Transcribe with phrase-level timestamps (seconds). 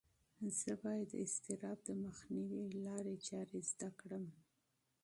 [0.59, 4.25] زه باید د اضطراب د مخنیوي لارې چارې زده کړم.